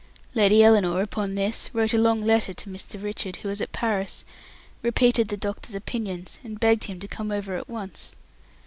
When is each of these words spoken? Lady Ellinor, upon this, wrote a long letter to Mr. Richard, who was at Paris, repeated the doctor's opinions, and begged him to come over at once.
Lady 0.33 0.63
Ellinor, 0.63 0.99
upon 1.03 1.35
this, 1.35 1.69
wrote 1.73 1.93
a 1.93 1.99
long 1.99 2.21
letter 2.25 2.55
to 2.55 2.69
Mr. 2.71 2.99
Richard, 3.03 3.35
who 3.35 3.49
was 3.49 3.61
at 3.61 3.71
Paris, 3.71 4.25
repeated 4.81 5.27
the 5.27 5.37
doctor's 5.37 5.75
opinions, 5.75 6.39
and 6.43 6.59
begged 6.59 6.85
him 6.85 6.99
to 7.01 7.07
come 7.07 7.31
over 7.31 7.55
at 7.55 7.69
once. 7.69 8.15